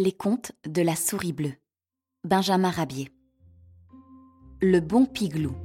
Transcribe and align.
Les 0.00 0.12
contes 0.12 0.52
de 0.64 0.80
la 0.80 0.94
souris 0.94 1.32
bleue. 1.32 1.56
Benjamin 2.22 2.70
Rabier. 2.70 3.10
Le 4.62 4.78
bon 4.78 5.06
piglou. 5.06 5.56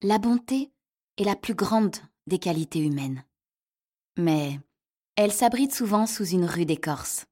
La 0.00 0.18
bonté 0.18 0.70
est 1.16 1.24
la 1.24 1.34
plus 1.34 1.54
grande 1.54 1.96
des 2.28 2.38
qualités 2.38 2.78
humaines. 2.78 3.24
Mais 4.16 4.60
elle 5.16 5.32
s'abrite 5.32 5.74
souvent 5.74 6.06
sous 6.06 6.26
une 6.26 6.44
rude 6.44 6.70
écorce. 6.70 7.26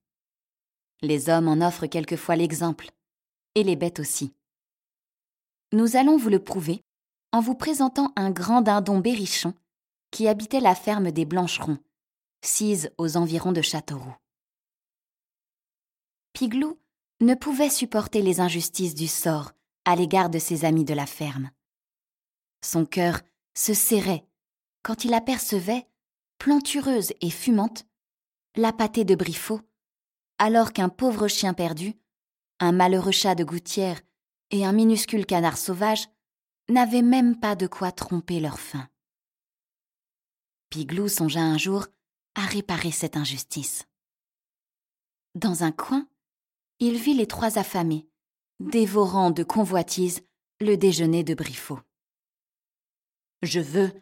Les 1.03 1.29
hommes 1.29 1.49
en 1.49 1.67
offrent 1.67 1.87
quelquefois 1.87 2.37
l'exemple, 2.37 2.91
et 3.55 3.62
les 3.62 3.77
bêtes 3.77 4.01
aussi. 4.01 4.33
Nous 5.73 5.97
allons 5.97 6.16
vous 6.16 6.29
le 6.29 6.39
prouver 6.39 6.83
en 7.33 7.41
vous 7.41 7.55
présentant 7.55 8.12
un 8.16 8.30
grand 8.30 8.62
dindon 8.62 9.01
berrichon 9.01 9.55
qui 10.11 10.29
habitait 10.29 10.61
la 10.61 10.75
ferme 10.75 11.11
des 11.11 11.25
Blancherons, 11.25 11.79
sise 12.43 12.93
aux 12.99 13.16
environs 13.16 13.52
de 13.52 13.62
Châteauroux. 13.62 14.16
Piglou 16.33 16.79
ne 17.21 17.35
pouvait 17.35 17.71
supporter 17.71 18.23
les 18.23 18.41
injustices 18.41 18.95
du 18.95 19.09
sort 19.09 19.52
à 19.85 19.97
l'égard 19.97 20.30
de 20.30 20.38
ses 20.38 20.65
amis 20.65 20.85
de 20.85 20.95
la 20.95 21.07
ferme. 21.07 21.51
Son 22.65 22.87
cœur 22.87 23.21
se 23.55 23.74
serrait 23.74 24.24
quand 24.83 25.05
il 25.05 25.15
apercevait, 25.15 25.88
plantureuse 26.38 27.13
et 27.21 27.30
fumante, 27.30 27.87
la 28.55 28.73
pâtée 28.73 29.05
de 29.05 29.15
Briffaut, 29.15 29.61
alors 30.45 30.75
qu'un 30.75 30.91
pauvre 30.91 31.27
chien 31.27 31.55
perdu, 31.55 31.95
un 32.61 32.73
malheureux 32.73 33.12
chat 33.12 33.35
de 33.35 33.45
gouttière 33.45 34.02
et 34.51 34.66
un 34.66 34.75
minuscule 34.75 35.24
canard 35.24 35.57
sauvage 35.57 36.07
n'avaient 36.68 37.01
même 37.01 37.41
pas 37.41 37.57
de 37.57 37.66
quoi 37.66 37.93
tromper 37.93 38.41
leur 38.41 38.60
faim. 38.60 38.87
Piglou 40.68 41.09
songea 41.09 41.41
un 41.41 41.57
jour 41.57 41.87
à 42.35 42.43
réparer 42.43 42.91
cette 42.91 43.16
injustice. 43.16 43.87
Dans 45.35 45.65
un 45.65 45.73
coin, 45.73 46.07
il 46.79 46.99
vit 46.99 47.15
les 47.15 47.27
trois 47.27 47.57
affamés, 47.57 48.07
dévorant 48.61 49.30
de 49.30 49.45
convoitise 49.45 50.21
le 50.61 50.77
déjeuner 50.77 51.24
de 51.24 51.33
Briffaut. 51.33 51.80
Je 53.40 53.61
veux, 53.61 53.93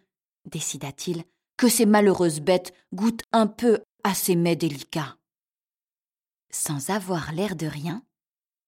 décida-t-il, 0.47 1.23
que 1.57 1.69
ces 1.69 1.87
malheureuses 1.87 2.41
bêtes 2.41 2.75
goûtent 2.93 3.23
un 3.31 3.47
peu 3.47 3.85
à 4.03 4.13
ces 4.13 4.35
mets 4.35 4.57
délicats. 4.57 5.17
Sans 6.55 6.91
avoir 6.91 7.33
l'air 7.33 7.57
de 7.57 7.67
rien, 7.67 8.05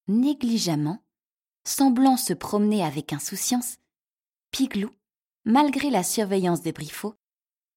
négligemment, 0.08 1.02
semblant 1.64 2.16
se 2.16 2.32
promener 2.32 2.84
avec 2.84 3.12
insouciance, 3.12 3.76
Piglou, 4.50 4.90
malgré 5.44 5.90
la 5.90 6.02
surveillance 6.02 6.62
des 6.62 6.72
Briffaut, 6.72 7.14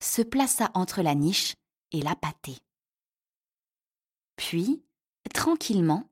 se 0.02 0.22
plaça 0.22 0.72
entre 0.74 1.02
la 1.02 1.16
niche 1.16 1.56
et 1.92 2.02
la 2.02 2.16
pâtée. 2.16 2.58
Puis, 4.36 4.84
tranquillement, 5.34 6.10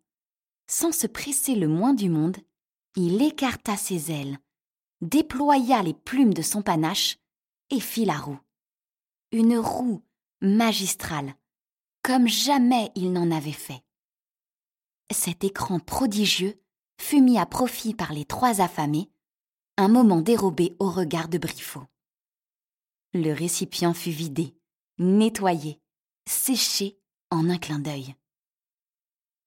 sans 0.67 0.91
se 0.91 1.07
presser 1.07 1.55
le 1.55 1.67
moins 1.67 1.93
du 1.93 2.09
monde, 2.09 2.37
il 2.95 3.21
écarta 3.21 3.77
ses 3.77 4.11
ailes 4.11 4.39
déploya 5.01 5.83
les 5.83 5.93
plumes 5.93 6.33
de 6.33 6.41
son 6.41 6.61
panache 6.61 7.17
et 7.69 7.79
fit 7.79 8.05
la 8.05 8.17
roue. 8.17 8.39
Une 9.31 9.57
roue 9.57 10.03
magistrale, 10.41 11.35
comme 12.01 12.27
jamais 12.27 12.91
il 12.95 13.11
n'en 13.11 13.31
avait 13.31 13.51
fait. 13.51 13.81
Cet 15.11 15.43
écran 15.43 15.79
prodigieux 15.79 16.59
fut 16.99 17.21
mis 17.21 17.37
à 17.37 17.45
profit 17.45 17.93
par 17.93 18.13
les 18.13 18.25
trois 18.25 18.61
affamés, 18.61 19.09
un 19.77 19.87
moment 19.87 20.21
dérobé 20.21 20.75
au 20.79 20.89
regard 20.89 21.27
de 21.27 21.37
Briffaut. 21.37 21.85
Le 23.13 23.31
récipient 23.31 23.93
fut 23.93 24.11
vidé, 24.11 24.55
nettoyé, 24.97 25.79
séché 26.27 26.97
en 27.29 27.49
un 27.49 27.57
clin 27.57 27.79
d'œil. 27.79 28.15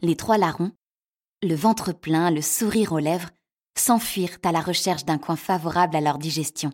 Les 0.01 0.17
trois 0.17 0.39
larrons, 0.39 0.73
le 1.43 1.55
ventre 1.55 1.93
plein, 1.93 2.31
le 2.31 2.43
sourire 2.43 2.93
aux 2.93 2.99
lèvres, 2.99 3.31
s'enfuirent 3.77 4.39
à 4.45 4.53
la 4.53 4.61
recherche 4.61 5.05
d'un 5.05 5.19
coin 5.19 5.37
favorable 5.37 5.97
à 5.97 6.01
leur 6.01 6.19
digestion, 6.19 6.73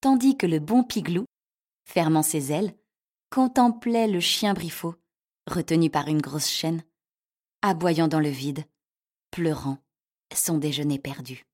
tandis 0.00 0.36
que 0.36 0.46
le 0.46 0.58
bon 0.58 0.82
Piglou, 0.82 1.24
fermant 1.84 2.22
ses 2.22 2.52
ailes, 2.52 2.74
contemplait 3.30 4.08
le 4.08 4.20
chien 4.20 4.54
Briffaut, 4.54 4.94
retenu 5.46 5.90
par 5.90 6.08
une 6.08 6.20
grosse 6.20 6.48
chaîne, 6.48 6.82
aboyant 7.62 8.08
dans 8.08 8.20
le 8.20 8.28
vide, 8.28 8.64
pleurant 9.30 9.78
son 10.32 10.58
déjeuner 10.58 10.98
perdu. 10.98 11.47